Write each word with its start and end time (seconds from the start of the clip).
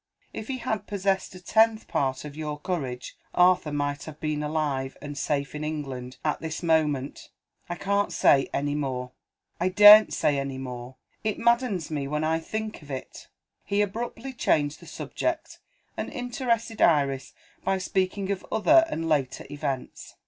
If 0.33 0.47
he 0.47 0.57
had 0.57 0.87
possessed 0.87 1.35
a 1.35 1.39
tenth 1.39 1.87
part 1.87 2.25
of 2.25 2.35
your 2.35 2.59
courage, 2.59 3.15
Arthur 3.35 3.71
might 3.71 4.05
have 4.05 4.19
been 4.19 4.41
alive, 4.41 4.97
and 4.99 5.15
safe 5.15 5.53
in 5.53 5.63
England, 5.63 6.17
at 6.25 6.41
this 6.41 6.63
moment. 6.63 7.29
I 7.69 7.75
can't 7.75 8.11
say 8.11 8.49
any 8.51 8.73
more; 8.73 9.11
I 9.59 9.69
daren't 9.69 10.11
say 10.11 10.39
any 10.39 10.57
more; 10.57 10.95
it 11.23 11.37
maddens 11.37 11.91
me 11.91 12.07
when 12.07 12.23
I 12.23 12.39
think 12.39 12.81
of 12.81 12.89
it!" 12.89 13.27
He 13.63 13.83
abruptly 13.83 14.33
changed 14.33 14.79
the 14.79 14.87
subject, 14.87 15.59
and 15.95 16.11
interested 16.11 16.81
Iris 16.81 17.35
by 17.63 17.77
speaking 17.77 18.31
of 18.31 18.43
other 18.51 18.85
and 18.89 19.07
later 19.07 19.45
events. 19.51 20.15